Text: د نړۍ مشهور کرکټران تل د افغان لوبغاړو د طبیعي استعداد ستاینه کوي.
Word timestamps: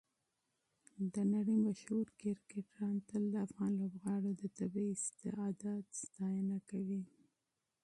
د 1.13 1.15
نړۍ 1.33 1.57
مشهور 1.67 2.07
کرکټران 2.21 2.95
تل 3.09 3.23
د 3.33 3.35
افغان 3.47 3.71
لوبغاړو 3.81 4.29
د 4.41 4.43
طبیعي 4.57 4.93
استعداد 4.97 5.85
ستاینه 6.03 6.57
کوي. 6.69 7.01